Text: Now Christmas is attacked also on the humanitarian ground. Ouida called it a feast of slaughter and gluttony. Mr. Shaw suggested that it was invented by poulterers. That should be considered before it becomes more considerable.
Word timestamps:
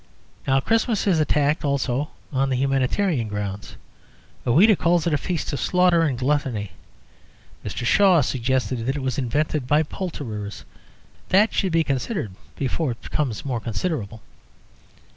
Now 0.47 0.59
Christmas 0.59 1.05
is 1.05 1.19
attacked 1.19 1.63
also 1.63 2.09
on 2.33 2.49
the 2.49 2.55
humanitarian 2.55 3.27
ground. 3.27 3.75
Ouida 4.47 4.75
called 4.75 5.05
it 5.05 5.13
a 5.13 5.17
feast 5.19 5.53
of 5.53 5.59
slaughter 5.59 6.01
and 6.01 6.17
gluttony. 6.17 6.71
Mr. 7.63 7.85
Shaw 7.85 8.21
suggested 8.21 8.87
that 8.87 8.95
it 8.95 9.03
was 9.03 9.19
invented 9.19 9.67
by 9.67 9.83
poulterers. 9.83 10.65
That 11.29 11.53
should 11.53 11.71
be 11.71 11.83
considered 11.83 12.31
before 12.55 12.89
it 12.93 13.01
becomes 13.03 13.45
more 13.45 13.59
considerable. 13.59 14.23